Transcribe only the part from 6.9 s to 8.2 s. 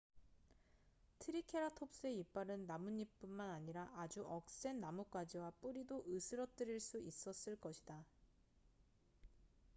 있었을 것이다